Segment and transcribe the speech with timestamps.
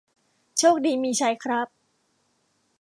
[0.57, 1.67] โชคดีมีชัยครับ